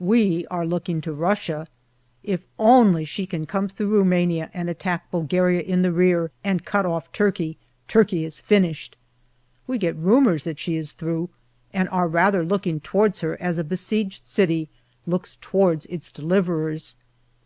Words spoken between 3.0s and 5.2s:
she can come through Rumania and attack